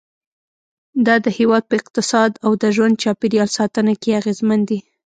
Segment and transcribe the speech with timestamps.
[1.05, 4.79] دا د هېواد په اقتصاد او د ژوند چاپېریال ساتنه کې اغیزمن دي.